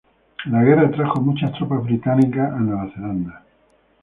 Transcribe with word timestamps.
La 0.47 0.63
guerra 0.63 0.89
trajo 0.89 1.21
muchas 1.21 1.51
tropas 1.53 1.83
británicas 1.83 2.51
a 2.51 2.55
Nueva 2.55 2.89
Zelanda. 2.91 3.43